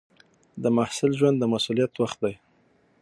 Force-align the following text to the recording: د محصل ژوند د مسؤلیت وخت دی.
د 0.63 0.65
محصل 0.77 1.11
ژوند 1.19 1.37
د 1.39 1.43
مسؤلیت 1.53 1.93
وخت 2.01 2.19
دی. 2.23 2.35